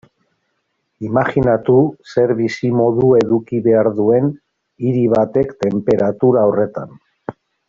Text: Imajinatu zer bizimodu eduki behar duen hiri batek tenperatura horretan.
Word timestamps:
Imajinatu 1.09 1.75
zer 2.13 2.33
bizimodu 2.39 3.11
eduki 3.19 3.61
behar 3.69 3.91
duen 4.01 4.33
hiri 4.89 5.05
batek 5.15 5.55
tenperatura 5.67 6.49
horretan. 6.53 6.99